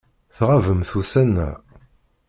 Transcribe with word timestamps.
Tɣabemt 0.37 0.91
ussan-a. 0.99 1.49